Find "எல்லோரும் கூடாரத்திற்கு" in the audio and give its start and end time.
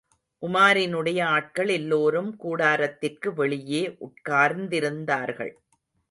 1.67-3.33